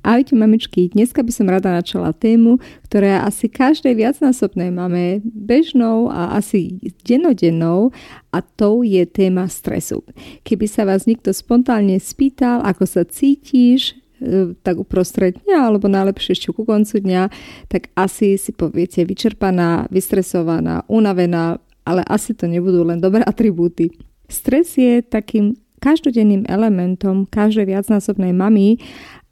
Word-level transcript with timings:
Ahojte 0.00 0.32
mamičky, 0.32 0.88
dneska 0.88 1.20
by 1.20 1.28
som 1.28 1.52
rada 1.52 1.76
načala 1.76 2.16
tému, 2.16 2.56
ktorá 2.88 3.28
asi 3.28 3.52
každej 3.52 4.00
viacnásobnej 4.00 4.72
máme 4.72 5.20
bežnou 5.28 6.08
a 6.08 6.40
asi 6.40 6.80
dennodennou 7.04 7.92
a 8.32 8.40
to 8.40 8.80
je 8.80 9.04
téma 9.04 9.44
stresu. 9.52 10.00
Keby 10.40 10.64
sa 10.72 10.88
vás 10.88 11.04
niekto 11.04 11.36
spontánne 11.36 12.00
spýtal, 12.00 12.64
ako 12.64 12.88
sa 12.88 13.04
cítiš, 13.04 13.92
e, 14.24 14.56
tak 14.64 14.80
uprostred 14.80 15.36
dňa 15.44 15.68
alebo 15.68 15.84
najlepšie 15.84 16.32
ešte 16.32 16.48
ku 16.56 16.64
koncu 16.64 16.96
dňa, 16.96 17.28
tak 17.68 17.92
asi 17.92 18.40
si 18.40 18.56
poviete 18.56 19.04
vyčerpaná, 19.04 19.84
vystresovaná, 19.92 20.80
unavená, 20.88 21.60
ale 21.84 22.00
asi 22.08 22.32
to 22.32 22.48
nebudú 22.48 22.88
len 22.88 23.04
dobré 23.04 23.20
atribúty. 23.20 23.92
Stres 24.32 24.80
je 24.80 25.04
takým 25.04 25.60
každodenným 25.80 26.44
elementom 26.48 27.24
každej 27.28 27.72
viacnásobnej 27.72 28.36
mamy 28.36 28.76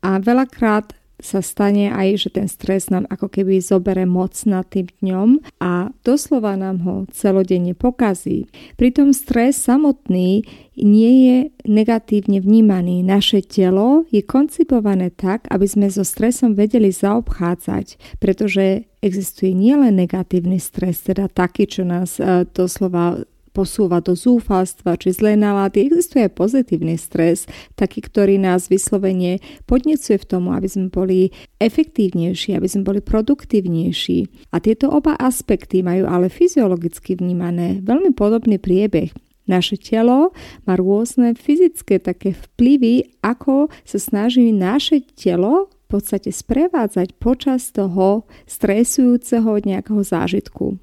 a 0.03 0.23
veľakrát 0.23 0.99
sa 1.19 1.43
stane 1.43 1.91
aj, 1.91 2.09
že 2.15 2.29
ten 2.31 2.47
stres 2.47 2.95
nám 2.95 3.05
ako 3.11 3.27
keby 3.27 3.59
zobere 3.59 4.07
moc 4.07 4.39
nad 4.47 4.63
tým 4.71 4.87
dňom 5.03 5.29
a 5.59 5.91
doslova 6.07 6.55
nám 6.55 6.87
ho 6.87 6.95
celodenne 7.11 7.75
pokazí. 7.75 8.47
Pritom 8.79 9.11
stres 9.11 9.59
samotný 9.59 10.47
nie 10.79 11.13
je 11.27 11.39
negatívne 11.67 12.39
vnímaný. 12.39 13.03
Naše 13.03 13.43
telo 13.43 14.07
je 14.15 14.23
koncipované 14.23 15.11
tak, 15.11 15.51
aby 15.51 15.67
sme 15.67 15.91
so 15.91 16.07
stresom 16.07 16.55
vedeli 16.55 16.95
zaobchádzať, 16.95 18.19
pretože 18.23 18.87
existuje 19.03 19.51
nielen 19.59 19.99
negatívny 19.99 20.63
stres, 20.63 21.03
teda 21.03 21.27
taký, 21.27 21.67
čo 21.67 21.83
nás 21.83 22.23
e, 22.23 22.47
doslova 22.47 23.27
posúva 23.51 23.99
do 24.05 24.15
zúfalstva 24.15 24.97
či 25.01 25.13
zlé 25.17 25.35
nálady. 25.35 25.89
Existuje 25.89 26.29
pozitívny 26.33 27.01
stres, 27.01 27.49
taký, 27.75 28.05
ktorý 28.05 28.37
nás 28.39 28.69
vyslovene 28.69 29.41
podnecuje 29.69 30.21
v 30.21 30.29
tomu, 30.29 30.53
aby 30.55 30.69
sme 30.69 30.87
boli 30.89 31.35
efektívnejší, 31.59 32.55
aby 32.55 32.69
sme 32.69 32.83
boli 32.87 33.01
produktívnejší. 33.03 34.51
A 34.53 34.61
tieto 34.61 34.93
oba 34.93 35.17
aspekty 35.19 35.81
majú 35.81 36.07
ale 36.07 36.33
fyziologicky 36.33 37.19
vnímané 37.19 37.81
veľmi 37.83 38.15
podobný 38.15 38.57
priebeh. 38.61 39.11
Naše 39.49 39.81
telo 39.81 40.37
má 40.69 40.77
rôzne 40.77 41.33
fyzické 41.33 41.97
také 41.97 42.37
vplyvy, 42.37 43.17
ako 43.25 43.73
sa 43.81 43.97
snaží 43.97 44.53
naše 44.53 45.01
telo 45.17 45.73
v 45.89 45.97
podstate 45.97 46.29
sprevádzať 46.29 47.17
počas 47.17 47.73
toho 47.73 48.29
stresujúceho 48.45 49.57
nejakého 49.65 50.05
zážitku. 50.05 50.77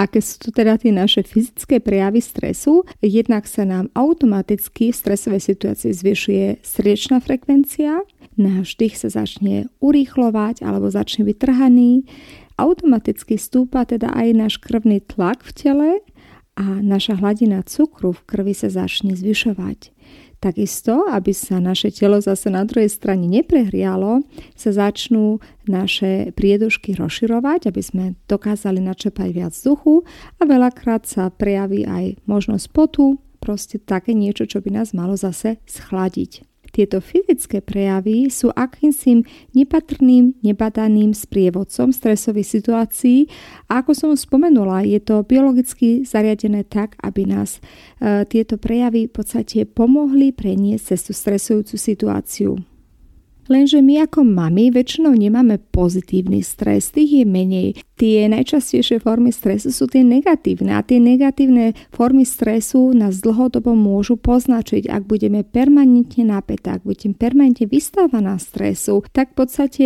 Aké 0.00 0.24
sú 0.24 0.40
to 0.40 0.48
teda 0.48 0.80
tie 0.80 0.96
naše 0.96 1.20
fyzické 1.20 1.76
prejavy 1.76 2.24
stresu? 2.24 2.88
Jednak 3.04 3.44
sa 3.44 3.68
nám 3.68 3.92
automaticky 3.92 4.96
v 4.96 4.96
stresovej 4.96 5.44
situácii 5.44 5.92
zvyšuje 5.92 6.64
srdečná 6.64 7.20
frekvencia, 7.20 8.00
náš 8.40 8.80
dých 8.80 8.96
sa 8.96 9.12
začne 9.12 9.68
urýchlovať 9.84 10.64
alebo 10.64 10.88
začne 10.88 11.28
byť 11.28 11.36
trhaný, 11.36 12.08
automaticky 12.56 13.36
stúpa 13.36 13.84
teda 13.84 14.08
aj 14.16 14.28
náš 14.32 14.54
krvný 14.56 15.04
tlak 15.04 15.44
v 15.44 15.52
tele 15.52 15.90
a 16.56 16.80
naša 16.80 17.20
hladina 17.20 17.60
cukru 17.60 18.16
v 18.16 18.24
krvi 18.24 18.56
sa 18.56 18.72
začne 18.72 19.12
zvyšovať. 19.12 19.92
Takisto, 20.40 21.04
aby 21.12 21.36
sa 21.36 21.60
naše 21.60 21.92
telo 21.92 22.16
zase 22.16 22.48
na 22.48 22.64
druhej 22.64 22.88
strane 22.88 23.28
neprehrialo, 23.28 24.24
sa 24.56 24.72
začnú 24.72 25.36
naše 25.68 26.32
priedušky 26.32 26.96
rozširovať, 26.96 27.68
aby 27.68 27.82
sme 27.84 28.04
dokázali 28.24 28.80
načepať 28.80 29.28
viac 29.36 29.52
vzduchu 29.52 30.00
a 30.40 30.42
veľakrát 30.48 31.04
sa 31.04 31.28
prejaví 31.28 31.84
aj 31.84 32.24
možnosť 32.24 32.66
potu, 32.72 33.20
proste 33.36 33.76
také 33.76 34.16
niečo, 34.16 34.48
čo 34.48 34.64
by 34.64 34.80
nás 34.80 34.96
malo 34.96 35.12
zase 35.12 35.60
schladiť. 35.68 36.49
Tieto 36.80 37.04
fyzické 37.04 37.60
prejavy 37.60 38.32
sú 38.32 38.48
akýmsi 38.56 39.20
nepatrným, 39.52 40.32
nebadaným 40.40 41.12
sprievodcom 41.12 41.92
stresových 41.92 42.56
situácií 42.56 43.28
a 43.68 43.84
ako 43.84 43.92
som 43.92 44.10
spomenula, 44.16 44.88
je 44.88 44.96
to 44.96 45.20
biologicky 45.20 46.08
zariadené 46.08 46.64
tak, 46.64 46.96
aby 47.04 47.28
nás 47.28 47.60
e, 48.00 48.24
tieto 48.24 48.56
prejavy 48.56 49.12
v 49.12 49.12
podstate 49.12 49.68
pomohli 49.68 50.32
preniesť 50.32 50.96
cez 50.96 51.00
tú 51.04 51.12
stresujúcu 51.12 51.76
situáciu. 51.76 52.56
Lenže 53.50 53.82
my 53.82 54.06
ako 54.06 54.22
mami 54.22 54.70
väčšinou 54.70 55.10
nemáme 55.18 55.58
pozitívny 55.74 56.38
stres, 56.38 56.94
tých 56.94 57.10
je 57.10 57.26
menej. 57.26 57.68
Tie 57.98 58.30
najčastejšie 58.30 59.02
formy 59.02 59.34
stresu 59.34 59.74
sú 59.74 59.90
tie 59.90 60.06
negatívne. 60.06 60.70
A 60.78 60.86
tie 60.86 61.02
negatívne 61.02 61.74
formy 61.90 62.22
stresu 62.22 62.94
nás 62.94 63.18
dlhodobo 63.18 63.74
môžu 63.74 64.14
poznačiť, 64.14 64.86
ak 64.86 65.02
budeme 65.02 65.42
permanentne 65.42 66.30
napätá, 66.30 66.78
ak 66.78 66.86
budeme 66.86 67.18
permanentne 67.18 67.66
vystávaná 67.66 68.38
stresu, 68.38 69.02
tak 69.10 69.34
v 69.34 69.36
podstate 69.42 69.84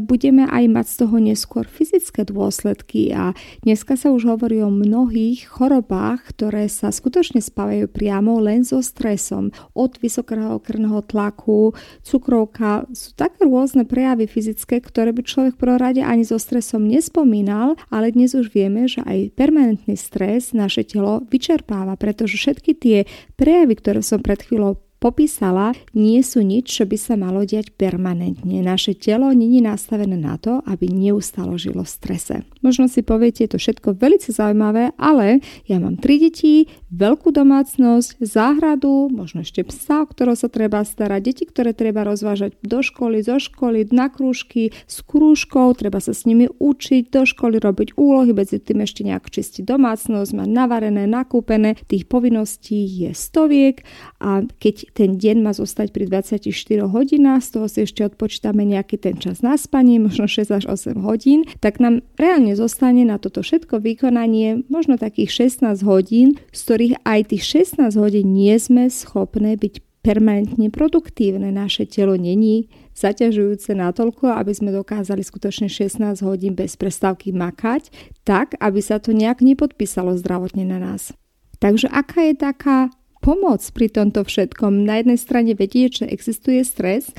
budeme 0.00 0.48
aj 0.48 0.64
mať 0.68 0.86
z 0.88 0.96
toho 1.04 1.16
neskôr 1.20 1.64
fyzické 1.68 2.24
dôsledky 2.24 3.12
a 3.12 3.36
dneska 3.60 4.00
sa 4.00 4.08
už 4.08 4.24
hovorí 4.36 4.64
o 4.64 4.72
mnohých 4.72 5.44
chorobách, 5.44 6.24
ktoré 6.32 6.72
sa 6.72 6.88
skutočne 6.88 7.44
spávajú 7.44 7.86
priamo 7.92 8.40
len 8.40 8.64
so 8.64 8.80
stresom. 8.80 9.52
Od 9.76 9.92
vysokého 10.00 10.56
krvného 10.64 11.04
tlaku, 11.04 11.76
cukrovka, 12.00 12.88
sú 12.96 13.12
také 13.12 13.44
rôzne 13.44 13.84
prejavy 13.84 14.24
fyzické, 14.24 14.80
ktoré 14.80 15.12
by 15.12 15.22
človek 15.22 15.54
v 15.60 15.76
rade 15.76 16.00
ani 16.00 16.24
so 16.24 16.40
stresom 16.40 16.88
nespomínal, 16.88 17.76
ale 17.92 18.10
dnes 18.10 18.32
už 18.32 18.48
vieme, 18.50 18.88
že 18.88 19.04
aj 19.04 19.36
permanentný 19.36 20.00
stres 20.00 20.56
naše 20.56 20.88
telo 20.88 21.22
vyčerpáva, 21.28 22.00
pretože 22.00 22.40
všetky 22.40 22.72
tie 22.72 22.98
prejavy, 23.36 23.76
ktoré 23.76 24.00
som 24.00 24.24
pred 24.24 24.40
chvíľou 24.40 24.87
popísala, 24.98 25.74
nie 25.94 26.20
sú 26.26 26.42
nič, 26.42 26.68
čo 26.68 26.84
by 26.84 26.98
sa 26.98 27.14
malo 27.14 27.46
diať 27.46 27.70
permanentne. 27.74 28.60
Naše 28.62 28.98
telo 28.98 29.30
není 29.30 29.62
nastavené 29.62 30.18
na 30.18 30.36
to, 30.38 30.60
aby 30.66 30.90
neustalo 30.90 31.54
žilo 31.54 31.86
v 31.86 31.94
strese. 31.94 32.36
Možno 32.60 32.90
si 32.90 33.06
poviete, 33.06 33.46
je 33.46 33.54
to 33.54 33.58
všetko 33.58 33.94
veľmi 33.94 34.18
zaujímavé, 34.18 34.92
ale 34.98 35.38
ja 35.70 35.78
mám 35.78 35.96
tri 35.96 36.18
deti, 36.18 36.66
veľkú 36.88 37.32
domácnosť, 37.32 38.20
záhradu, 38.24 39.12
možno 39.12 39.44
ešte 39.44 39.64
psa, 39.68 40.04
o 40.04 40.06
ktorého 40.08 40.36
sa 40.36 40.48
treba 40.48 40.80
starať, 40.80 41.20
deti, 41.20 41.44
ktoré 41.44 41.76
treba 41.76 42.04
rozvážať 42.08 42.56
do 42.64 42.80
školy, 42.80 43.20
zo 43.20 43.36
školy, 43.36 43.88
na 43.92 44.08
krúžky, 44.08 44.72
s 44.88 45.04
krúžkou, 45.04 45.76
treba 45.76 46.00
sa 46.00 46.16
s 46.16 46.24
nimi 46.24 46.48
učiť, 46.48 47.12
do 47.12 47.28
školy 47.28 47.60
robiť 47.60 47.96
úlohy, 48.00 48.32
medzi 48.32 48.56
tým 48.56 48.84
ešte 48.84 49.04
nejak 49.04 49.28
čistiť 49.28 49.68
domácnosť, 49.68 50.30
mať 50.32 50.48
navarené, 50.48 51.04
nakúpené, 51.04 51.76
tých 51.88 52.08
povinností 52.08 52.88
je 52.88 53.10
stoviek 53.12 53.84
a 54.20 54.44
keď 54.58 54.96
ten 54.96 55.20
deň 55.20 55.44
má 55.44 55.52
zostať 55.52 55.92
pri 55.92 56.08
24 56.08 56.48
hodinách, 56.88 57.44
z 57.44 57.50
toho 57.52 57.66
si 57.68 57.78
ešte 57.84 58.00
odpočítame 58.04 58.64
nejaký 58.64 58.96
ten 58.96 59.20
čas 59.20 59.44
na 59.44 59.60
spanie, 59.60 60.00
možno 60.00 60.24
6 60.24 60.56
až 60.56 60.64
8 60.64 60.96
hodín, 61.04 61.44
tak 61.60 61.78
nám 61.78 62.00
reálne 62.16 62.56
zostane 62.56 63.04
na 63.04 63.20
toto 63.20 63.44
všetko 63.44 63.80
vykonanie 63.84 64.64
možno 64.72 64.96
takých 64.96 65.52
16 65.52 65.84
hodín, 65.84 66.40
z 66.52 66.60
ktorých 66.78 67.02
aj 67.02 67.20
tých 67.34 67.42
16 67.74 67.90
hodín 67.98 68.38
nie 68.38 68.54
sme 68.54 68.86
schopné 68.86 69.58
byť 69.58 69.82
permanentne 69.98 70.70
produktívne. 70.70 71.50
Naše 71.50 71.90
telo 71.90 72.14
není 72.14 72.70
zaťažujúce 72.94 73.74
natoľko, 73.74 74.30
aby 74.38 74.54
sme 74.54 74.70
dokázali 74.70 75.26
skutočne 75.26 75.66
16 75.66 76.22
hodín 76.22 76.54
bez 76.54 76.78
prestávky 76.78 77.34
makať, 77.34 77.90
tak, 78.22 78.54
aby 78.62 78.78
sa 78.78 79.02
to 79.02 79.10
nejak 79.10 79.42
nepodpísalo 79.42 80.14
zdravotne 80.22 80.70
na 80.70 80.78
nás. 80.78 81.10
Takže 81.58 81.90
aká 81.90 82.30
je 82.30 82.38
taká 82.38 82.94
pomôcť 83.26 83.74
pri 83.74 83.90
tomto 83.90 84.22
všetkom. 84.22 84.86
Na 84.86 85.02
jednej 85.02 85.18
strane 85.18 85.58
vedieť, 85.58 86.06
že 86.06 86.14
existuje 86.14 86.62
stres, 86.62 87.10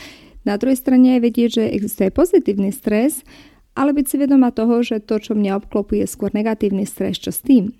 na 0.47 0.55
druhej 0.55 0.79
strane 0.79 1.19
aj 1.19 1.21
vedieť, 1.27 1.49
že 1.59 1.63
existuje 1.75 2.15
pozitívny 2.15 2.71
stres, 2.71 3.27
ale 3.75 3.91
byť 3.91 4.05
si 4.07 4.15
vedomá 4.23 4.55
toho, 4.55 4.79
že 4.87 5.03
to, 5.03 5.19
čo 5.19 5.35
mňa 5.35 5.59
obklopuje, 5.67 6.07
je 6.07 6.13
skôr 6.15 6.31
negatívny 6.31 6.87
stres, 6.87 7.19
čo 7.19 7.35
s 7.35 7.43
tým. 7.43 7.75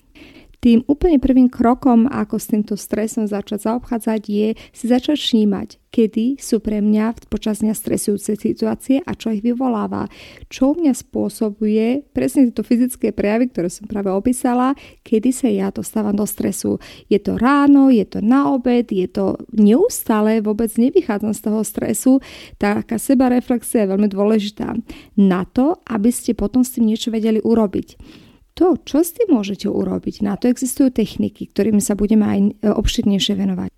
Tým 0.60 0.84
úplne 0.92 1.24
prvým 1.24 1.48
krokom, 1.48 2.04
ako 2.12 2.36
s 2.36 2.52
týmto 2.52 2.76
stresom 2.76 3.32
začať 3.32 3.64
zaobchádzať, 3.64 4.22
je 4.28 4.48
si 4.76 4.86
začať 4.92 5.16
všímať, 5.16 5.80
kedy 5.88 6.36
sú 6.36 6.60
pre 6.60 6.84
mňa 6.84 7.32
počas 7.32 7.64
dňa 7.64 7.72
stresujúce 7.72 8.36
situácie 8.36 9.00
a 9.08 9.16
čo 9.16 9.32
ich 9.32 9.40
vyvoláva. 9.40 10.12
Čo 10.52 10.76
mňa 10.76 10.92
spôsobuje 10.92 12.12
presne 12.12 12.52
tieto 12.52 12.68
fyzické 12.68 13.16
prejavy, 13.16 13.48
ktoré 13.48 13.72
som 13.72 13.88
práve 13.88 14.12
opísala, 14.12 14.76
kedy 15.08 15.32
sa 15.32 15.48
ja 15.48 15.72
dostávam 15.72 16.12
do 16.12 16.28
stresu. 16.28 16.76
Je 17.08 17.24
to 17.24 17.40
ráno, 17.40 17.88
je 17.88 18.04
to 18.04 18.20
na 18.20 18.52
obed, 18.52 18.92
je 18.92 19.08
to 19.08 19.40
neustále, 19.56 20.44
vôbec 20.44 20.76
nevychádzam 20.76 21.32
z 21.32 21.40
toho 21.40 21.60
stresu. 21.64 22.12
Taká 22.60 23.00
sebareflexia 23.00 23.88
je 23.88 23.92
veľmi 23.96 24.12
dôležitá 24.12 24.76
na 25.16 25.48
to, 25.48 25.80
aby 25.88 26.12
ste 26.12 26.36
potom 26.36 26.68
s 26.68 26.76
tým 26.76 26.92
niečo 26.92 27.16
vedeli 27.16 27.40
urobiť 27.40 28.20
to, 28.60 28.76
čo 28.84 29.00
s 29.00 29.16
tým 29.16 29.32
môžete 29.32 29.72
urobiť, 29.72 30.20
na 30.20 30.36
to 30.36 30.52
existujú 30.52 30.92
techniky, 30.92 31.48
ktorými 31.48 31.80
sa 31.80 31.96
budeme 31.96 32.28
aj 32.28 32.40
e, 32.44 32.52
obširnejšie 32.76 33.40
venovať. 33.40 33.72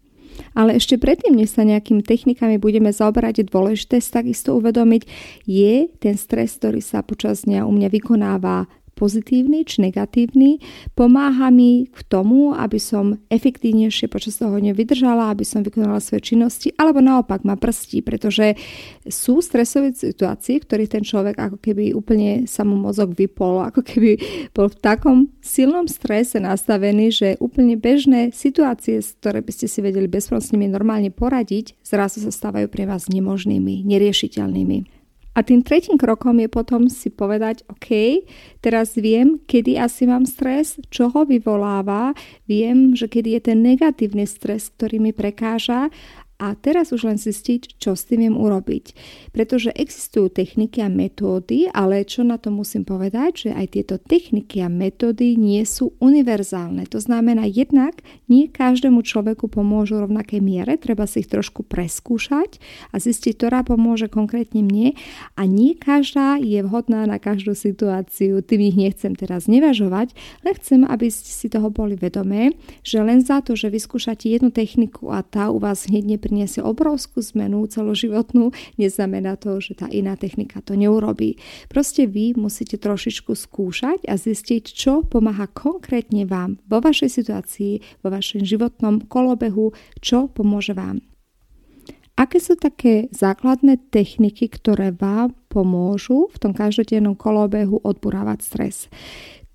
Ale 0.57 0.75
ešte 0.75 0.97
predtým, 0.97 1.37
než 1.37 1.53
sa 1.53 1.61
nejakými 1.61 2.01
technikami 2.01 2.57
budeme 2.57 2.89
zaoberať, 2.89 3.45
je 3.45 3.51
dôležité 3.53 4.01
takisto 4.01 4.57
uvedomiť, 4.57 5.05
je 5.45 5.85
ten 6.01 6.17
stres, 6.17 6.57
ktorý 6.57 6.81
sa 6.81 7.05
počas 7.05 7.45
dňa 7.45 7.61
u 7.63 7.71
mňa 7.71 7.87
vykonáva 7.93 8.65
pozitívny 9.01 9.65
či 9.65 9.81
negatívny, 9.81 10.61
pomáha 10.93 11.49
mi 11.49 11.89
k 11.89 12.05
tomu, 12.05 12.53
aby 12.53 12.77
som 12.77 13.17
efektívnejšie 13.33 14.05
počas 14.05 14.37
toho 14.37 14.61
nevydržala, 14.61 15.33
aby 15.33 15.41
som 15.41 15.65
vykonala 15.65 15.97
svoje 15.97 16.21
činnosti, 16.21 16.69
alebo 16.77 17.01
naopak 17.01 17.41
ma 17.41 17.57
prstí, 17.57 18.05
pretože 18.05 18.53
sú 19.09 19.41
stresové 19.41 19.97
situácie, 19.97 20.61
v 20.61 20.65
ktorých 20.69 20.93
ten 20.93 21.01
človek 21.01 21.41
ako 21.41 21.57
keby 21.57 21.97
úplne 21.97 22.45
sa 22.45 22.61
mu 22.61 22.77
mozog 22.77 23.17
vypol, 23.17 23.65
ako 23.65 23.81
keby 23.81 24.21
bol 24.53 24.69
v 24.69 24.77
takom 24.77 25.17
silnom 25.41 25.89
strese 25.89 26.37
nastavený, 26.37 27.09
že 27.09 27.27
úplne 27.41 27.73
bežné 27.73 28.29
situácie, 28.29 29.01
ktoré 29.01 29.41
by 29.41 29.49
ste 29.49 29.65
si 29.65 29.81
vedeli 29.81 30.05
bezprostredne 30.05 30.69
normálne 30.69 31.09
poradiť, 31.09 31.81
zrazu 31.81 32.21
sa 32.21 32.29
stávajú 32.29 32.69
pre 32.69 32.85
vás 32.85 33.09
nemožnými, 33.09 33.81
neriešiteľnými. 33.81 35.00
A 35.31 35.47
tým 35.47 35.63
tretím 35.63 35.95
krokom 35.95 36.43
je 36.43 36.51
potom 36.51 36.91
si 36.91 37.07
povedať, 37.07 37.63
OK, 37.71 38.19
teraz 38.59 38.99
viem, 38.99 39.39
kedy 39.47 39.79
asi 39.79 40.03
mám 40.03 40.27
stres, 40.27 40.75
čo 40.91 41.07
ho 41.07 41.23
vyvoláva, 41.23 42.11
viem, 42.51 42.91
že 42.91 43.07
kedy 43.07 43.39
je 43.39 43.41
ten 43.47 43.63
negatívny 43.63 44.27
stres, 44.27 44.67
ktorý 44.75 44.99
mi 44.99 45.15
prekáža 45.15 45.87
a 46.41 46.57
teraz 46.57 46.89
už 46.89 47.05
len 47.05 47.21
zistiť, 47.21 47.77
čo 47.77 47.93
s 47.93 48.09
tým 48.09 48.25
viem 48.25 48.33
urobiť. 48.33 48.97
Pretože 49.29 49.69
existujú 49.69 50.33
techniky 50.33 50.81
a 50.81 50.89
metódy, 50.89 51.69
ale 51.69 52.01
čo 52.01 52.25
na 52.25 52.41
to 52.41 52.49
musím 52.49 52.81
povedať, 52.81 53.45
že 53.45 53.49
aj 53.53 53.67
tieto 53.77 53.95
techniky 54.01 54.65
a 54.65 54.67
metódy 54.73 55.37
nie 55.37 55.61
sú 55.69 55.93
univerzálne. 56.01 56.89
To 56.89 56.97
znamená, 56.97 57.45
jednak 57.45 58.01
nie 58.25 58.49
každému 58.49 59.05
človeku 59.05 59.53
pomôžu 59.53 60.01
rovnaké 60.01 60.41
miere, 60.41 60.81
treba 60.81 61.05
si 61.05 61.21
ich 61.21 61.29
trošku 61.29 61.61
preskúšať 61.61 62.57
a 62.89 62.97
zistiť, 62.97 63.37
ktorá 63.37 63.61
pomôže 63.61 64.09
konkrétne 64.09 64.65
mne 64.65 64.97
a 65.37 65.45
nie 65.45 65.77
každá 65.77 66.41
je 66.41 66.65
vhodná 66.65 67.05
na 67.05 67.21
každú 67.21 67.53
situáciu. 67.53 68.41
Tým 68.41 68.61
ich 68.65 68.77
nechcem 68.79 69.13
teraz 69.13 69.45
nevažovať, 69.45 70.17
len 70.41 70.53
chcem, 70.57 70.81
aby 70.89 71.13
ste 71.13 71.29
si 71.29 71.53
toho 71.53 71.69
boli 71.69 71.93
vedomé, 71.93 72.57
že 72.81 72.97
len 72.97 73.21
za 73.21 73.45
to, 73.45 73.53
že 73.53 73.69
vyskúšate 73.69 74.25
jednu 74.25 74.49
techniku 74.49 75.13
a 75.13 75.21
tá 75.21 75.53
u 75.53 75.61
vás 75.61 75.85
hneď 75.85 76.17
priniesie 76.31 76.63
obrovskú 76.63 77.19
zmenu 77.35 77.67
celoživotnú, 77.67 78.55
neznamená 78.79 79.35
to, 79.35 79.59
že 79.59 79.75
tá 79.75 79.91
iná 79.91 80.15
technika 80.15 80.63
to 80.63 80.79
neurobí. 80.79 81.35
Proste 81.67 82.07
vy 82.07 82.39
musíte 82.39 82.79
trošičku 82.79 83.35
skúšať 83.35 84.07
a 84.07 84.15
zistiť, 84.15 84.63
čo 84.71 85.03
pomáha 85.03 85.51
konkrétne 85.51 86.23
vám 86.23 86.63
vo 86.71 86.79
vašej 86.79 87.19
situácii, 87.19 87.99
vo 87.99 88.07
vašom 88.15 88.47
životnom 88.47 89.03
kolobehu, 89.11 89.75
čo 89.99 90.31
pomôže 90.31 90.71
vám. 90.71 91.03
Aké 92.15 92.39
sú 92.39 92.55
také 92.55 93.11
základné 93.11 93.91
techniky, 93.91 94.47
ktoré 94.47 94.95
vám 94.95 95.35
pomôžu 95.51 96.31
v 96.31 96.37
tom 96.39 96.55
každodennom 96.55 97.19
kolobehu 97.19 97.83
odburávať 97.83 98.39
stres? 98.39 98.77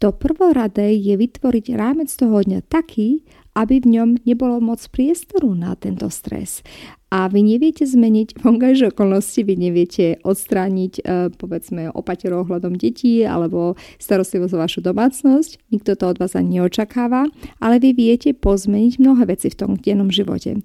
To 0.05 0.13
prvoradé 0.13 0.93
je 0.93 1.17
vytvoriť 1.17 1.73
rámec 1.73 2.13
toho 2.13 2.45
dňa 2.45 2.69
taký, 2.69 3.25
aby 3.57 3.81
v 3.81 3.97
ňom 3.97 4.09
nebolo 4.29 4.61
moc 4.61 4.85
priestoru 4.93 5.57
na 5.57 5.73
tento 5.81 6.13
stres. 6.13 6.61
A 7.09 7.33
vy 7.33 7.41
neviete 7.41 7.89
zmeniť 7.89 8.37
vonkajšie 8.45 8.93
okolnosti, 8.93 9.41
vy 9.41 9.55
neviete 9.57 10.21
odstrániť 10.21 10.93
e, 11.01 11.03
povedzme 11.33 11.89
opaterov 11.97 12.45
ohľadom 12.45 12.77
detí 12.77 13.25
alebo 13.25 13.81
starostlivosť 13.97 14.53
o 14.53 14.61
vašu 14.61 14.81
domácnosť. 14.85 15.73
Nikto 15.73 15.97
to 15.97 16.05
od 16.13 16.21
vás 16.21 16.37
ani 16.37 16.61
neočakáva, 16.61 17.33
ale 17.63 17.81
vy 17.81 17.97
viete 17.97 18.37
pozmeniť 18.37 19.01
mnohé 19.01 19.33
veci 19.33 19.49
v 19.49 19.57
tom 19.57 19.81
dennom 19.81 20.13
živote. 20.13 20.61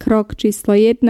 Krok 0.00 0.32
číslo 0.40 0.72
1 0.72 1.04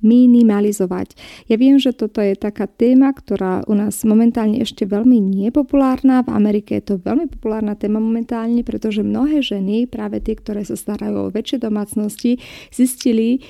minimalizovať. 0.00 1.16
Ja 1.48 1.56
viem, 1.56 1.80
že 1.80 1.96
toto 1.96 2.20
je 2.20 2.36
taká 2.36 2.66
téma, 2.66 3.12
ktorá 3.12 3.64
u 3.68 3.74
nás 3.76 4.02
momentálne 4.04 4.60
ešte 4.60 4.84
veľmi 4.84 5.20
nepopulárna. 5.20 6.24
V 6.24 6.32
Amerike 6.34 6.80
je 6.80 6.94
to 6.94 6.94
veľmi 7.00 7.28
populárna 7.28 7.76
téma 7.76 8.02
momentálne, 8.02 8.60
pretože 8.64 9.04
mnohé 9.04 9.40
ženy, 9.40 9.86
práve 9.86 10.20
tie, 10.20 10.36
ktoré 10.36 10.64
sa 10.64 10.76
starajú 10.76 11.28
o 11.28 11.32
väčšie 11.32 11.60
domácnosti, 11.62 12.40
zistili, 12.72 13.44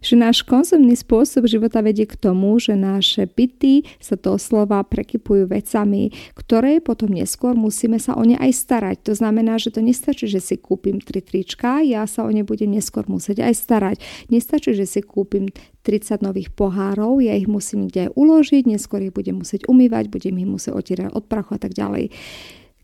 že 0.00 0.16
náš 0.16 0.42
konzumný 0.44 0.96
spôsob 0.96 1.46
života 1.46 1.84
vedie 1.84 2.08
k 2.08 2.16
tomu, 2.16 2.56
že 2.56 2.76
naše 2.76 3.28
byty 3.28 3.84
sa 4.00 4.16
doslova 4.16 4.84
prekypujú 4.84 5.48
vecami, 5.48 6.12
ktoré 6.34 6.80
potom 6.80 7.12
neskôr 7.12 7.52
musíme 7.56 8.00
sa 8.00 8.16
o 8.16 8.24
ne 8.24 8.36
aj 8.40 8.52
starať. 8.52 8.96
To 9.06 9.12
znamená, 9.16 9.60
že 9.60 9.72
to 9.72 9.84
nestačí, 9.84 10.26
že 10.26 10.40
si 10.40 10.56
kúpim 10.56 10.98
tri 11.00 11.20
trička, 11.20 11.84
ja 11.84 12.08
sa 12.08 12.24
o 12.24 12.30
ne 12.32 12.42
budem 12.42 12.72
neskôr 12.72 13.04
musieť 13.06 13.44
aj 13.44 13.54
starať. 13.54 13.96
Nestačí, 14.32 14.72
že 14.72 14.88
si 14.88 15.00
kúpim 15.04 15.52
30 15.84 16.20
nových 16.20 16.52
pohárov, 16.52 17.24
ja 17.24 17.32
ich 17.32 17.48
musím 17.48 17.88
kde 17.88 18.08
aj 18.08 18.10
uložiť, 18.16 18.64
neskôr 18.68 19.00
ich 19.00 19.16
budem 19.16 19.40
musieť 19.40 19.64
umývať, 19.68 20.12
budem 20.12 20.36
ich 20.36 20.48
musieť 20.48 20.76
otierať 20.76 21.08
od 21.16 21.24
prachu 21.24 21.56
a 21.56 21.60
tak 21.60 21.72
ďalej. 21.72 22.12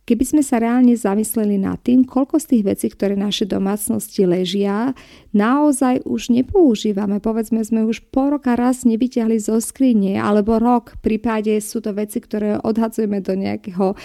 Keby 0.07 0.23
sme 0.23 0.43
sa 0.47 0.63
reálne 0.63 0.95
zamysleli 0.95 1.59
nad 1.59 1.83
tým, 1.83 2.07
koľko 2.07 2.39
z 2.39 2.47
tých 2.55 2.63
vecí, 2.63 2.87
ktoré 2.95 3.19
naše 3.19 3.43
domácnosti 3.43 4.23
ležia, 4.23 4.95
naozaj 5.35 6.07
už 6.07 6.31
nepoužívame. 6.31 7.19
Povedzme, 7.19 7.67
sme 7.67 7.83
už 7.83 8.07
po 8.15 8.31
roka 8.31 8.55
raz 8.55 8.87
nevyťahli 8.87 9.43
zo 9.43 9.59
skrine, 9.59 10.23
alebo 10.23 10.63
rok. 10.63 10.95
V 11.03 11.11
prípade 11.11 11.59
sú 11.59 11.83
to 11.83 11.91
veci, 11.91 12.23
ktoré 12.23 12.55
odhadzujeme 12.63 13.19
do 13.19 13.35
nejakého 13.35 13.93
um, 13.93 13.97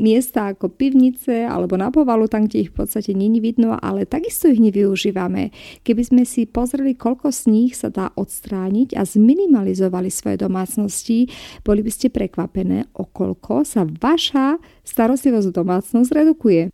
miesta 0.00 0.56
ako 0.56 0.72
pivnice 0.72 1.44
alebo 1.44 1.76
na 1.76 1.92
povalu, 1.92 2.32
tam, 2.32 2.48
kde 2.48 2.64
ich 2.64 2.72
v 2.72 2.80
podstate 2.80 3.12
není 3.12 3.44
vidno, 3.44 3.76
ale 3.76 4.08
takisto 4.08 4.48
ich 4.48 4.56
nevyužívame. 4.56 5.52
Keby 5.84 6.00
sme 6.00 6.22
si 6.24 6.48
pozreli, 6.48 6.96
koľko 6.96 7.28
z 7.28 7.52
nich 7.52 7.76
sa 7.76 7.92
dá 7.92 8.08
odstrániť 8.16 8.96
a 8.96 9.04
zminimalizovali 9.04 10.08
svoje 10.08 10.40
domácnosti, 10.40 11.28
boli 11.60 11.84
by 11.84 11.92
ste 11.92 12.08
prekvapené, 12.08 12.88
o 12.96 13.04
koľko 13.04 13.68
sa 13.68 13.84
vaša 13.84 14.56
starostlivosť 14.86 15.50
domácnosť 15.50 16.10
redukuje. 16.14 16.70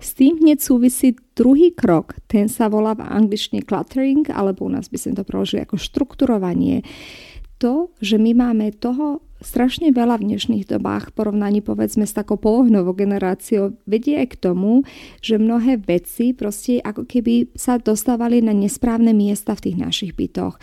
S 0.00 0.16
tým 0.16 0.40
hneď 0.40 0.58
súvisí 0.62 1.14
druhý 1.36 1.70
krok, 1.70 2.18
ten 2.26 2.50
sa 2.50 2.66
volá 2.66 2.96
v 2.96 3.06
angličtine 3.06 3.62
cluttering, 3.62 4.26
alebo 4.32 4.66
u 4.66 4.70
nás 4.72 4.90
by 4.90 4.98
sme 4.98 5.12
to 5.18 5.26
preložili 5.26 5.62
ako 5.62 5.76
štrukturovanie. 5.78 6.82
To, 7.60 7.92
že 8.00 8.16
my 8.16 8.32
máme 8.32 8.72
toho 8.72 9.20
strašne 9.40 9.92
veľa 9.92 10.20
v 10.20 10.32
dnešných 10.32 10.68
dobách 10.68 11.10
v 11.10 11.16
porovnaní 11.16 11.60
povedzme 11.64 12.04
s 12.04 12.16
takou 12.16 12.36
polohnovou 12.36 12.92
generáciou 12.92 13.76
vedie 13.88 14.20
aj 14.20 14.36
k 14.36 14.40
tomu, 14.48 14.84
že 15.24 15.40
mnohé 15.40 15.80
veci 15.80 16.36
proste 16.36 16.80
ako 16.80 17.08
keby 17.08 17.52
sa 17.56 17.80
dostávali 17.80 18.44
na 18.44 18.52
nesprávne 18.52 19.16
miesta 19.16 19.56
v 19.56 19.64
tých 19.68 19.76
našich 19.80 20.12
bytoch. 20.12 20.60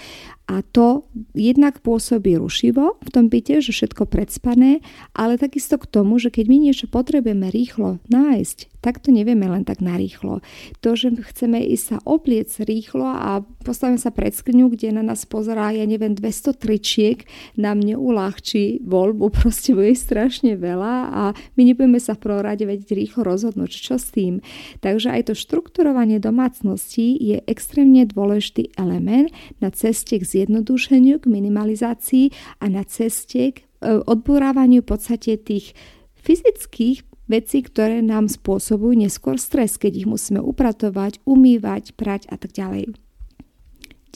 A 0.47 0.63
to 0.63 1.03
jednak 1.35 1.83
pôsobí 1.83 2.39
rušivo 2.39 2.95
v 3.03 3.09
tom 3.11 3.27
byte, 3.27 3.59
že 3.59 3.75
všetko 3.75 4.07
predspané, 4.07 4.79
ale 5.11 5.35
takisto 5.35 5.75
k 5.75 5.85
tomu, 5.91 6.23
že 6.23 6.31
keď 6.31 6.45
my 6.47 6.57
niečo 6.71 6.87
potrebujeme 6.87 7.51
rýchlo 7.51 7.99
nájsť, 8.07 8.77
tak 8.87 9.03
to 9.03 9.11
nevieme 9.11 9.43
len 9.43 9.67
tak 9.67 9.83
narýchlo. 9.83 10.39
To, 10.79 10.89
že 10.95 11.11
chceme 11.11 11.59
ísť 11.59 11.83
sa 11.83 11.97
obliec 12.07 12.47
rýchlo 12.63 13.03
a 13.03 13.43
postavíme 13.67 13.99
sa 13.99 14.15
pred 14.15 14.31
skňu, 14.31 14.71
kde 14.71 14.95
na 14.95 15.03
nás 15.03 15.27
pozerá, 15.27 15.75
ja 15.75 15.83
neviem, 15.83 16.15
200 16.15 16.55
tričiek, 16.55 17.27
nám 17.59 17.83
neulahčí 17.83 18.79
voľbu, 18.87 19.33
proste 19.43 19.75
bude 19.75 19.91
strašne 19.91 20.55
veľa 20.55 20.93
a 21.11 21.23
my 21.59 21.61
nebudeme 21.67 21.99
sa 21.99 22.15
v 22.15 22.23
prvom 22.23 22.47
rade 22.47 22.63
vedieť 22.63 22.95
rýchlo 22.95 23.27
rozhodnúť, 23.27 23.71
čo 23.75 23.99
s 23.99 24.15
tým. 24.15 24.39
Takže 24.79 25.11
aj 25.11 25.27
to 25.27 25.33
štrukturovanie 25.35 26.23
domácnosti 26.23 27.17
je 27.19 27.43
extrémne 27.43 28.07
dôležitý 28.07 28.71
element 28.79 29.27
na 29.59 29.67
ceste 29.73 30.15
k 30.15 30.23
zjednodušeniu, 30.37 31.17
k 31.17 31.25
minimalizácii 31.25 32.29
a 32.61 32.69
na 32.69 32.85
ceste 32.85 33.57
k 33.57 33.57
e, 33.57 33.63
odburávaniu 34.05 34.85
v 34.85 34.89
podstate 34.93 35.41
tých 35.41 35.73
fyzických 36.21 37.01
veci, 37.25 37.57
ktoré 37.65 38.05
nám 38.05 38.29
spôsobujú 38.29 39.01
neskôr 39.01 39.41
stres, 39.41 39.75
keď 39.81 40.05
ich 40.05 40.07
musíme 40.07 40.39
upratovať, 40.39 41.19
umývať, 41.25 41.97
prať 41.97 42.29
a 42.29 42.39
tak 42.39 42.55
ďalej. 42.55 42.95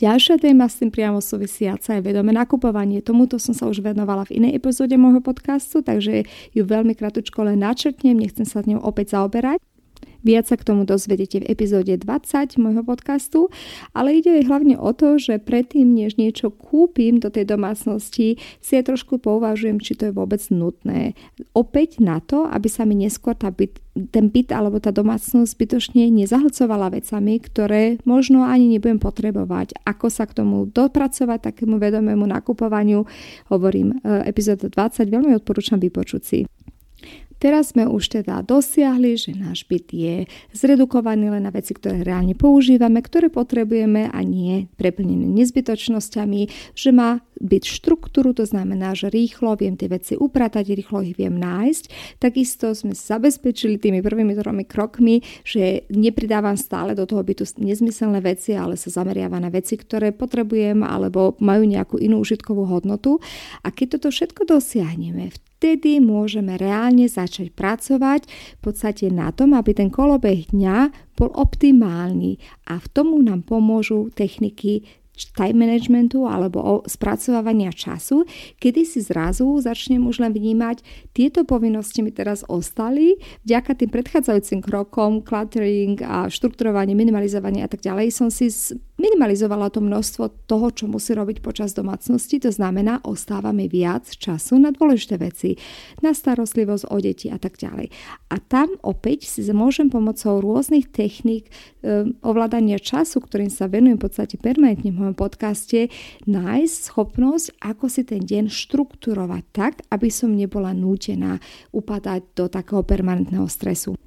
Ďalšia 0.02 0.42
téma 0.42 0.66
s 0.66 0.82
tým 0.82 0.90
priamo 0.90 1.22
súvisiaca 1.22 1.94
je 1.94 2.02
vedomé 2.02 2.34
nakupovanie. 2.34 3.06
Tomuto 3.06 3.38
som 3.38 3.54
sa 3.54 3.70
už 3.70 3.86
venovala 3.86 4.26
v 4.26 4.42
inej 4.42 4.58
epizóde 4.58 4.98
môjho 4.98 5.22
podcastu, 5.22 5.86
takže 5.86 6.26
ju 6.58 6.64
veľmi 6.66 6.98
kratučko 6.98 7.46
len 7.46 7.62
načrtnem, 7.62 8.18
nechcem 8.18 8.48
sa 8.48 8.66
ňou 8.66 8.82
opäť 8.82 9.14
zaoberať. 9.14 9.62
Viac 10.22 10.50
sa 10.50 10.56
k 10.58 10.66
tomu 10.66 10.86
dozvedete 10.86 11.42
v 11.42 11.50
epizóde 11.50 11.94
20 11.98 12.62
môjho 12.62 12.84
podcastu, 12.86 13.50
ale 13.92 14.22
ide 14.22 14.46
hlavne 14.46 14.78
o 14.78 14.94
to, 14.94 15.18
že 15.18 15.42
predtým, 15.42 15.98
než 15.98 16.22
niečo 16.22 16.54
kúpim 16.54 17.18
do 17.18 17.34
tej 17.34 17.50
domácnosti, 17.50 18.38
si 18.62 18.72
ja 18.74 18.82
trošku 18.86 19.18
pouvažujem, 19.18 19.82
či 19.82 19.98
to 19.98 20.10
je 20.10 20.14
vôbec 20.14 20.42
nutné. 20.54 21.18
Opäť 21.58 22.00
na 22.00 22.22
to, 22.22 22.46
aby 22.46 22.70
sa 22.70 22.86
mi 22.86 22.94
neskôr 22.94 23.34
tá 23.34 23.50
byt, 23.50 23.82
ten 24.14 24.32
byt 24.32 24.56
alebo 24.56 24.80
tá 24.80 24.94
domácnosť 24.94 25.50
zbytočne 25.52 26.08
nezahlcovala 26.14 26.96
vecami, 26.96 27.34
ktoré 27.44 28.00
možno 28.08 28.48
ani 28.48 28.72
nebudem 28.72 29.02
potrebovať. 29.02 29.76
Ako 29.84 30.08
sa 30.08 30.30
k 30.30 30.40
tomu 30.40 30.70
dopracovať, 30.70 31.52
takému 31.52 31.76
vedomému 31.82 32.24
nakupovaniu, 32.30 33.04
hovorím 33.52 34.00
e, 34.00 34.30
epizóda 34.30 34.72
20, 34.72 35.12
veľmi 35.12 35.34
odporúčam 35.36 35.82
vypočuť 35.82 36.22
si. 36.24 36.40
Teraz 37.42 37.74
sme 37.74 37.90
už 37.90 38.22
teda 38.22 38.46
dosiahli, 38.46 39.18
že 39.18 39.34
náš 39.34 39.66
byt 39.66 39.90
je 39.90 40.30
zredukovaný 40.54 41.34
len 41.34 41.42
na 41.42 41.50
veci, 41.50 41.74
ktoré 41.74 42.06
reálne 42.06 42.38
používame, 42.38 43.02
ktoré 43.02 43.34
potrebujeme 43.34 44.14
a 44.14 44.22
nie 44.22 44.70
preplnené 44.78 45.26
nezbytočnosťami, 45.26 46.42
že 46.78 46.90
má 46.94 47.18
byť 47.42 47.64
štruktúru, 47.66 48.38
to 48.38 48.46
znamená, 48.46 48.94
že 48.94 49.10
rýchlo 49.10 49.58
viem 49.58 49.74
tie 49.74 49.90
veci 49.90 50.14
upratať, 50.14 50.70
rýchlo 50.78 51.02
ich 51.02 51.18
viem 51.18 51.34
nájsť. 51.34 51.84
Takisto 52.22 52.78
sme 52.78 52.94
zabezpečili 52.94 53.82
tými 53.82 54.06
prvými 54.06 54.38
tromi 54.38 54.62
krokmi, 54.62 55.26
že 55.42 55.90
nepridávam 55.90 56.54
stále 56.54 56.94
do 56.94 57.10
toho 57.10 57.26
bytu 57.26 57.42
nezmyselné 57.58 58.22
veci, 58.22 58.54
ale 58.54 58.78
sa 58.78 58.94
zameriava 58.94 59.42
na 59.42 59.50
veci, 59.50 59.82
ktoré 59.82 60.14
potrebujem 60.14 60.86
alebo 60.86 61.34
majú 61.42 61.66
nejakú 61.66 61.98
inú 61.98 62.22
užitkovú 62.22 62.70
hodnotu. 62.70 63.18
A 63.66 63.74
keď 63.74 63.98
toto 63.98 64.14
všetko 64.14 64.46
dosiahneme, 64.46 65.34
vtedy 65.62 66.02
môžeme 66.02 66.58
reálne 66.58 67.06
začať 67.06 67.54
pracovať 67.54 68.26
v 68.58 68.60
podstate 68.66 69.14
na 69.14 69.30
tom, 69.30 69.54
aby 69.54 69.78
ten 69.78 69.94
kolobeh 69.94 70.50
dňa 70.50 70.90
bol 71.14 71.30
optimálny. 71.38 72.42
A 72.66 72.82
v 72.82 72.88
tomu 72.90 73.22
nám 73.22 73.46
pomôžu 73.46 74.10
techniky 74.18 74.90
time 75.38 75.62
managementu 75.62 76.26
alebo 76.26 76.82
spracovávania 76.90 77.70
času, 77.70 78.26
kedy 78.58 78.82
si 78.90 79.06
zrazu 79.06 79.46
začnem 79.62 80.02
už 80.02 80.26
len 80.26 80.34
vnímať, 80.34 80.82
tieto 81.14 81.46
povinnosti 81.46 82.02
mi 82.02 82.10
teraz 82.10 82.42
ostali, 82.50 83.22
vďaka 83.46 83.78
tým 83.78 83.94
predchádzajúcim 83.94 84.66
krokom, 84.66 85.22
cluttering 85.22 86.02
a 86.02 86.26
štrukturovanie, 86.26 86.98
minimalizovanie 86.98 87.62
a 87.62 87.70
tak 87.70 87.86
ďalej, 87.86 88.10
som 88.10 88.34
si 88.34 88.50
minimalizovala 89.02 89.74
to 89.74 89.82
množstvo 89.82 90.46
toho, 90.46 90.70
čo 90.70 90.86
musí 90.86 91.18
robiť 91.18 91.42
počas 91.42 91.74
domácnosti, 91.74 92.38
to 92.38 92.54
znamená, 92.54 93.02
ostáva 93.02 93.50
mi 93.50 93.66
viac 93.66 94.06
času 94.06 94.62
na 94.62 94.70
dôležité 94.70 95.18
veci, 95.18 95.58
na 96.06 96.14
starostlivosť 96.14 96.94
o 96.94 96.98
deti 97.02 97.34
a 97.34 97.42
tak 97.42 97.58
ďalej. 97.58 97.90
A 98.30 98.36
tam 98.38 98.78
opäť 98.86 99.26
si 99.26 99.42
môžem 99.50 99.90
pomocou 99.90 100.38
rôznych 100.38 100.94
techník 100.94 101.50
e, 101.50 102.14
ovládania 102.22 102.78
času, 102.78 103.20
ktorým 103.26 103.50
sa 103.50 103.66
venujem 103.66 103.98
v 103.98 104.06
podstate 104.06 104.38
permanentne 104.38 104.94
v 104.94 105.00
mojom 105.02 105.18
podcaste, 105.18 105.90
nájsť 106.30 106.76
schopnosť, 106.94 107.58
ako 107.60 107.86
si 107.90 108.06
ten 108.06 108.22
deň 108.22 108.54
štrukturovať 108.54 109.44
tak, 109.50 109.74
aby 109.90 110.14
som 110.14 110.32
nebola 110.32 110.72
nútená 110.78 111.42
upadať 111.74 112.22
do 112.38 112.46
takého 112.46 112.86
permanentného 112.86 113.50
stresu. 113.50 113.98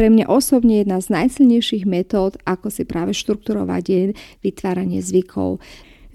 Pre 0.00 0.08
mňa 0.08 0.32
osobne 0.32 0.80
jedna 0.80 0.96
z 1.04 1.12
najsilnejších 1.12 1.84
metód, 1.84 2.40
ako 2.48 2.72
si 2.72 2.88
práve 2.88 3.12
štrukturovať 3.12 3.82
deň, 3.84 4.08
vytváranie 4.40 5.04
zvykov. 5.04 5.60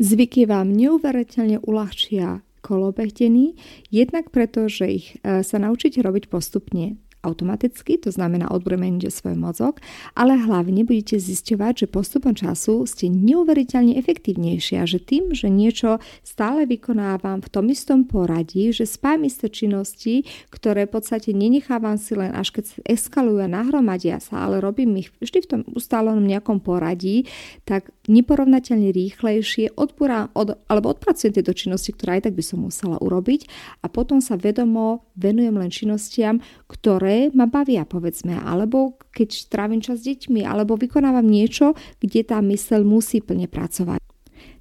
Zvyky 0.01 0.49
vám 0.49 0.73
neuveriteľne 0.73 1.61
uľahčia 1.61 2.41
kolobeh 2.65 3.13
denný, 3.13 3.53
jednak 3.93 4.33
preto, 4.33 4.65
že 4.65 4.85
ich 4.89 5.13
e, 5.21 5.45
sa 5.45 5.61
naučíte 5.61 6.01
robiť 6.01 6.33
postupne 6.33 6.97
automaticky, 7.25 7.97
to 7.97 8.13
znamená 8.13 8.53
odbremeníte 8.53 9.09
svoj 9.09 9.33
mozog, 9.33 9.81
ale 10.13 10.37
hlavne 10.37 10.85
budete 10.85 11.17
zisťovať, 11.17 11.73
že 11.85 11.87
postupom 11.89 12.37
času 12.37 12.85
ste 12.85 13.09
neuveriteľne 13.09 13.97
efektívnejšie 13.97 14.77
a 14.77 14.85
že 14.85 15.01
tým, 15.01 15.33
že 15.33 15.49
niečo 15.49 15.97
stále 16.21 16.69
vykonávam 16.69 17.41
v 17.41 17.49
tom 17.49 17.65
istom 17.73 18.05
poradí, 18.05 18.69
že 18.69 18.85
spájam 18.85 19.25
isté 19.25 19.49
činnosti, 19.49 20.29
ktoré 20.53 20.85
v 20.85 21.01
podstate 21.01 21.33
nenechávam 21.33 21.97
si 21.97 22.13
len 22.13 22.29
až 22.35 22.53
keď 22.53 22.85
eskalujú 22.85 23.41
a 23.41 23.49
nahromadia 23.49 24.21
sa, 24.21 24.45
ale 24.45 24.61
robím 24.61 25.01
ich 25.01 25.09
vždy 25.17 25.39
v 25.41 25.49
tom 25.49 25.61
ustálenom 25.73 26.21
nejakom 26.21 26.61
poradí, 26.61 27.25
tak 27.65 27.89
neporovnateľne 28.05 28.93
rýchlejšie 28.93 29.73
odpúra, 29.73 30.29
od, 30.37 30.59
alebo 30.69 30.93
odpracujem 30.93 31.33
tieto 31.33 31.55
činnosti, 31.55 31.95
ktoré 31.95 32.19
aj 32.19 32.29
tak 32.29 32.35
by 32.37 32.43
som 32.43 32.61
musela 32.61 32.99
urobiť 33.01 33.47
a 33.81 33.89
potom 33.89 34.19
sa 34.19 34.35
vedomo 34.35 35.07
venujem 35.15 35.55
len 35.55 35.71
činnostiam, 35.71 36.43
ktoré 36.67 37.14
ma 37.33 37.45
bavia, 37.49 37.83
povedzme, 37.85 38.37
alebo 38.37 38.99
keď 39.15 39.49
trávim 39.49 39.81
čas 39.81 40.03
s 40.03 40.07
deťmi, 40.07 40.43
alebo 40.43 40.75
vykonávam 40.79 41.25
niečo, 41.25 41.73
kde 41.99 42.21
tá 42.25 42.39
mysel 42.45 42.83
musí 42.83 43.19
plne 43.23 43.47
pracovať. 43.49 44.01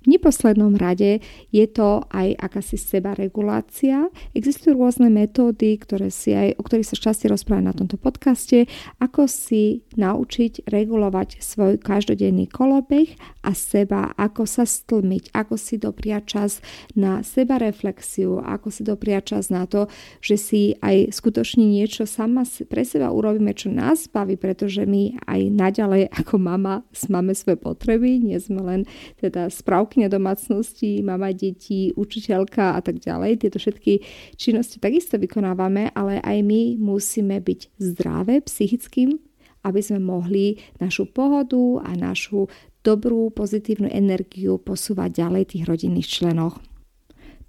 V 0.04 0.12
neposlednom 0.12 0.76
rade 0.76 1.24
je 1.48 1.64
to 1.64 2.04
aj 2.12 2.36
akási 2.36 2.76
sebaregulácia. 2.76 4.12
Existujú 4.36 4.76
rôzne 4.76 5.08
metódy, 5.08 5.80
ktoré 5.80 6.12
si 6.12 6.36
aj, 6.36 6.60
o 6.60 6.62
ktorých 6.62 6.92
sa 6.92 6.96
časti 7.00 7.24
rozpráva 7.32 7.72
na 7.72 7.72
tomto 7.72 7.96
podcaste, 7.96 8.68
ako 9.00 9.24
si 9.24 9.80
naučiť 9.96 10.68
regulovať 10.68 11.40
svoj 11.40 11.80
každodenný 11.80 12.52
kolobeh 12.52 13.16
a 13.40 13.56
seba, 13.56 14.12
ako 14.20 14.44
sa 14.44 14.68
stlmiť, 14.68 15.32
ako 15.32 15.56
si 15.56 15.80
dopriať 15.80 16.22
čas 16.28 16.60
na 16.92 17.24
seba 17.24 17.56
reflexiu, 17.56 18.44
ako 18.44 18.68
si 18.68 18.84
dopriať 18.84 19.36
čas 19.36 19.48
na 19.48 19.64
to, 19.64 19.88
že 20.20 20.36
si 20.36 20.62
aj 20.84 21.16
skutočne 21.16 21.64
niečo 21.64 22.04
sama 22.04 22.44
pre 22.68 22.84
seba 22.84 23.08
urobíme, 23.08 23.56
čo 23.56 23.72
nás 23.72 24.04
baví, 24.12 24.36
pretože 24.36 24.84
my 24.84 25.16
aj 25.24 25.40
naďalej 25.48 26.12
ako 26.12 26.36
mama 26.36 26.84
máme 27.08 27.32
svoje 27.32 27.56
potreby, 27.56 28.20
nie 28.20 28.36
sme 28.36 28.60
len 28.60 28.80
teda 29.22 29.48
správky 29.48 29.93
správkyňa 29.94 30.10
domácnosti, 30.10 31.06
mama 31.06 31.30
detí, 31.30 31.94
učiteľka 31.94 32.74
a 32.74 32.82
tak 32.82 32.98
ďalej. 32.98 33.46
Tieto 33.46 33.62
všetky 33.62 34.02
činnosti 34.34 34.82
takisto 34.82 35.22
vykonávame, 35.22 35.94
ale 35.94 36.18
aj 36.18 36.42
my 36.42 36.74
musíme 36.82 37.38
byť 37.38 37.78
zdravé 37.78 38.42
psychickým, 38.42 39.22
aby 39.62 39.78
sme 39.78 40.02
mohli 40.02 40.58
našu 40.82 41.06
pohodu 41.06 41.86
a 41.86 41.94
našu 41.94 42.50
dobrú 42.82 43.30
pozitívnu 43.30 43.86
energiu 43.86 44.58
posúvať 44.58 45.14
ďalej 45.14 45.54
tých 45.54 45.62
rodinných 45.70 46.10
členoch. 46.10 46.58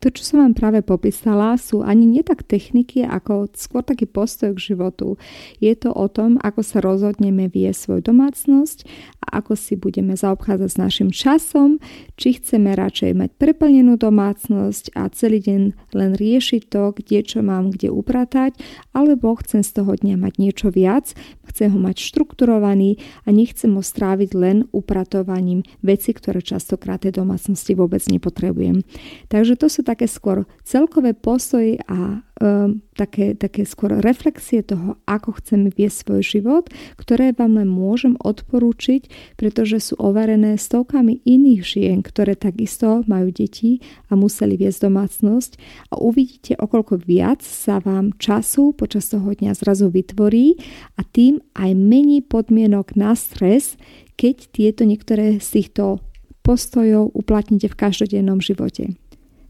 To, 0.03 0.11
čo 0.11 0.21
som 0.21 0.43
vám 0.43 0.53
práve 0.53 0.83
popísala, 0.83 1.55
sú 1.55 1.81
ani 1.81 2.05
nie 2.05 2.21
tak 2.21 2.43
techniky, 2.43 3.01
ako 3.07 3.49
skôr 3.55 3.81
taký 3.81 4.05
postoj 4.05 4.53
k 4.53 4.73
životu. 4.75 5.15
Je 5.63 5.71
to 5.73 5.89
o 5.95 6.05
tom, 6.11 6.37
ako 6.43 6.61
sa 6.61 6.83
rozhodneme 6.83 7.47
viesť 7.47 7.79
svoju 7.79 8.01
domácnosť 8.11 8.77
a 9.25 9.41
ako 9.41 9.55
si 9.55 9.73
budeme 9.79 10.13
zaobchádzať 10.13 10.69
s 10.69 10.77
našim 10.77 11.09
časom, 11.09 11.79
či 12.19 12.37
chceme 12.37 12.75
radšej 12.75 13.11
mať 13.15 13.29
preplnenú 13.39 13.95
domácnosť 13.95 14.93
a 14.99 15.07
celý 15.09 15.39
deň 15.41 15.61
len 15.95 16.11
riešiť 16.13 16.61
to, 16.69 16.91
kde 16.91 17.19
čo 17.23 17.39
mám 17.41 17.71
kde 17.71 17.89
upratať, 17.89 18.59
alebo 18.91 19.33
chcem 19.39 19.63
z 19.63 19.71
toho 19.79 19.95
dňa 19.95 20.19
mať 20.19 20.33
niečo 20.37 20.67
viac, 20.69 21.15
chcem 21.47 21.71
ho 21.71 21.79
mať 21.79 22.03
štrukturovaný 22.03 22.99
a 23.23 23.31
nechcem 23.31 23.71
ho 23.73 23.81
stráviť 23.81 24.29
len 24.35 24.57
upratovaním 24.75 25.63
veci, 25.79 26.11
ktoré 26.11 26.43
častokrát 26.43 27.01
tej 27.05 27.21
domácnosti 27.21 27.77
vôbec 27.77 28.03
nepotrebujem. 28.11 28.83
Takže 29.31 29.55
to 29.55 29.71
sú 29.71 29.84
také 29.85 30.09
skôr 30.09 30.49
celkové 30.65 31.13
postoji 31.13 31.77
a 31.85 32.25
um, 32.41 32.81
také, 32.97 33.37
také 33.37 33.63
skôr 33.63 34.01
reflexie 34.01 34.65
toho, 34.65 34.97
ako 35.05 35.37
chceme 35.39 35.69
viesť 35.69 36.09
svoj 36.09 36.21
život, 36.25 36.65
ktoré 36.97 37.31
vám 37.31 37.61
len 37.61 37.69
môžem 37.69 38.17
odporúčiť, 38.19 39.07
pretože 39.37 39.91
sú 39.91 39.93
overené 40.01 40.57
stovkami 40.57 41.21
iných 41.23 41.61
žien, 41.61 41.97
ktoré 42.01 42.33
takisto 42.33 43.05
majú 43.05 43.29
deti 43.29 43.79
a 44.09 44.17
museli 44.17 44.57
viesť 44.57 44.89
domácnosť 44.89 45.51
a 45.93 46.01
uvidíte, 46.01 46.57
okoľko 46.57 47.05
viac 47.05 47.45
sa 47.45 47.77
vám 47.79 48.17
času 48.17 48.73
počas 48.73 49.07
toho 49.13 49.29
dňa 49.29 49.53
zrazu 49.53 49.93
vytvorí 49.93 50.57
a 50.97 51.05
tým 51.05 51.39
aj 51.53 51.71
mení 51.77 52.25
podmienok 52.25 52.97
na 52.97 53.13
stres, 53.13 53.77
keď 54.19 54.35
tieto 54.51 54.81
niektoré 54.87 55.37
z 55.37 55.47
týchto 55.61 56.01
postojov 56.45 57.09
uplatníte 57.17 57.73
v 57.73 57.79
každodennom 57.79 58.37
živote. 58.37 58.93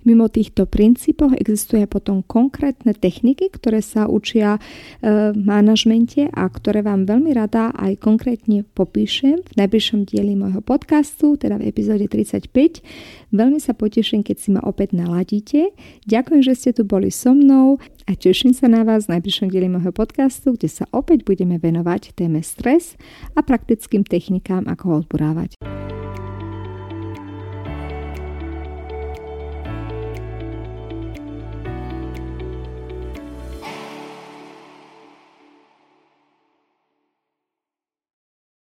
Mimo 0.05 0.29
týchto 0.29 0.69
princípov 0.69 1.33
existuje 1.33 1.81
potom 1.89 2.21
konkrétne 2.21 2.93
techniky, 2.93 3.49
ktoré 3.49 3.81
sa 3.81 4.05
učia 4.05 4.61
e, 4.61 5.33
v 5.33 5.37
manažmente 5.41 6.29
a 6.29 6.45
ktoré 6.45 6.85
vám 6.85 7.09
veľmi 7.09 7.33
rada 7.33 7.73
aj 7.73 8.05
konkrétne 8.05 8.61
popíšem 8.77 9.41
v 9.41 9.53
najbližšom 9.57 10.05
dieli 10.05 10.37
môjho 10.37 10.61
podcastu, 10.61 11.41
teda 11.41 11.57
v 11.57 11.73
epizóde 11.73 12.05
35. 12.05 12.85
Veľmi 13.33 13.57
sa 13.57 13.73
poteším, 13.73 14.21
keď 14.21 14.37
si 14.37 14.53
ma 14.53 14.61
opäť 14.61 14.93
naladíte. 14.93 15.73
Ďakujem, 16.05 16.41
že 16.45 16.53
ste 16.53 16.69
tu 16.77 16.85
boli 16.85 17.09
so 17.09 17.33
mnou 17.33 17.81
a 18.05 18.13
teším 18.13 18.53
sa 18.53 18.69
na 18.69 18.85
vás 18.85 19.09
v 19.09 19.17
najbližšom 19.17 19.49
dieli 19.49 19.73
môjho 19.73 19.89
podcastu, 19.89 20.53
kde 20.53 20.69
sa 20.69 20.85
opäť 20.93 21.25
budeme 21.25 21.57
venovať 21.57 22.13
téme 22.13 22.45
stres 22.45 22.93
a 23.33 23.41
praktickým 23.41 24.05
technikám, 24.05 24.69
ako 24.69 24.83
ho 24.85 24.95
odburávať. 25.01 25.57